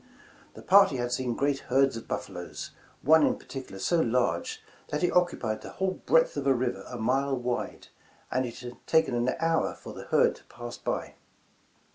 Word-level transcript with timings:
The 0.55 0.63
party 0.63 0.97
had 0.97 1.11
seen 1.11 1.35
great 1.35 1.59
herds 1.69 1.95
of 1.95 2.07
buffaloes, 2.07 2.71
one 3.03 3.21
in 3.23 3.37
particular 3.37 3.77
so 3.77 3.99
large 3.99 4.63
that 4.87 5.03
it 5.03 5.11
occupied 5.11 5.61
the 5.61 5.73
whole 5.73 6.01
breadth 6.07 6.35
of 6.37 6.47
a 6.47 6.55
river 6.55 6.83
a 6.87 6.97
mile 6.97 7.37
wide, 7.37 7.89
and 8.31 8.43
it 8.43 8.57
had 8.61 8.77
taken 8.87 9.13
an 9.13 9.35
hour 9.39 9.75
for 9.75 9.93
the 9.93 10.05
herd 10.05 10.37
to 10.37 10.43
pass 10.45 10.75
by. 10.75 11.13